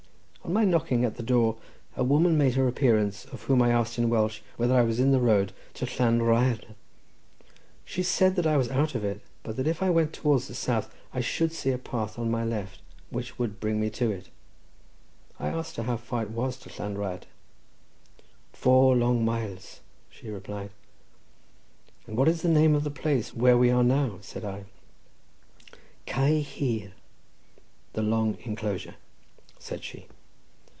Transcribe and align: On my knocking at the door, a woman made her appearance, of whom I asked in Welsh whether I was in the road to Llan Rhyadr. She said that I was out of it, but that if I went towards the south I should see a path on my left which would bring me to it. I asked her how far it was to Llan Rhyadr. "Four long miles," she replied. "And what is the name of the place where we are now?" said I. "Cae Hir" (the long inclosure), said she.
On 0.43 0.53
my 0.53 0.65
knocking 0.65 1.05
at 1.05 1.15
the 1.15 1.23
door, 1.23 1.55
a 1.95 2.03
woman 2.03 2.37
made 2.37 2.55
her 2.55 2.67
appearance, 2.67 3.23
of 3.25 3.43
whom 3.43 3.61
I 3.61 3.69
asked 3.69 3.97
in 3.97 4.09
Welsh 4.09 4.41
whether 4.57 4.75
I 4.75 4.81
was 4.81 4.99
in 4.99 5.11
the 5.11 5.19
road 5.21 5.53
to 5.75 5.85
Llan 5.85 6.19
Rhyadr. 6.21 6.73
She 7.85 8.03
said 8.03 8.35
that 8.35 8.47
I 8.47 8.57
was 8.57 8.69
out 8.69 8.93
of 8.95 9.05
it, 9.05 9.21
but 9.43 9.55
that 9.55 9.67
if 9.67 9.81
I 9.81 9.89
went 9.91 10.11
towards 10.11 10.47
the 10.47 10.53
south 10.55 10.93
I 11.13 11.21
should 11.21 11.53
see 11.53 11.69
a 11.71 11.77
path 11.77 12.19
on 12.19 12.29
my 12.31 12.43
left 12.43 12.81
which 13.11 13.39
would 13.39 13.61
bring 13.61 13.79
me 13.79 13.89
to 13.91 14.11
it. 14.11 14.27
I 15.39 15.47
asked 15.47 15.77
her 15.77 15.83
how 15.83 15.95
far 15.95 16.23
it 16.23 16.31
was 16.31 16.57
to 16.57 16.71
Llan 16.81 16.97
Rhyadr. 16.97 17.27
"Four 18.51 18.97
long 18.97 19.23
miles," 19.23 19.79
she 20.09 20.29
replied. 20.29 20.71
"And 22.07 22.17
what 22.17 22.27
is 22.27 22.41
the 22.41 22.49
name 22.49 22.75
of 22.75 22.83
the 22.83 22.91
place 22.91 23.33
where 23.33 23.57
we 23.59 23.69
are 23.69 23.85
now?" 23.85 24.17
said 24.21 24.43
I. 24.43 24.65
"Cae 26.07 26.41
Hir" 26.41 26.91
(the 27.93 28.01
long 28.01 28.37
inclosure), 28.43 28.95
said 29.57 29.83
she. 29.85 30.07